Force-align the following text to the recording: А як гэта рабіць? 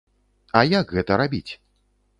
А 0.61 0.63
як 0.71 0.95
гэта 0.97 1.21
рабіць? 1.25 1.47